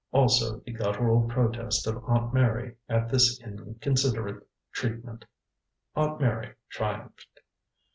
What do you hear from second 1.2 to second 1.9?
protest